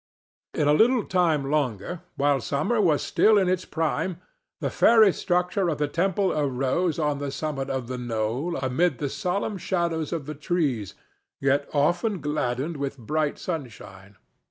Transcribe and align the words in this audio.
In 0.55 0.67
a 0.67 0.73
little 0.73 1.03
time 1.03 1.47
longer, 1.51 2.01
while 2.15 2.41
summer 2.41 2.81
was 2.81 3.03
still 3.03 3.37
in 3.37 3.47
its 3.47 3.65
prime, 3.65 4.19
the 4.59 4.71
fairy 4.71 5.13
structure 5.13 5.69
of 5.69 5.77
the 5.77 5.87
temple 5.87 6.33
arose 6.33 6.97
on 6.97 7.19
the 7.19 7.29
summit 7.29 7.69
of 7.69 7.85
the 7.87 7.99
knoll 7.99 8.55
amid 8.57 8.97
the 8.97 9.09
solemn 9.09 9.59
shadows 9.59 10.11
of 10.11 10.25
the 10.25 10.33
trees, 10.33 10.95
yet 11.39 11.69
often 11.71 12.19
gladdened 12.19 12.77
with 12.77 12.97
bright 12.97 13.37
sunshine. 13.37 14.15